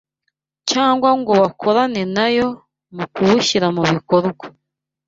cyangwa 0.69 1.09
ngo 1.19 1.31
bakorane 1.41 2.01
na 2.15 2.27
Yo 2.35 2.47
mu 2.95 3.05
kuwushyira 3.13 3.67
mu 3.75 3.83
bikorwa 3.91 4.45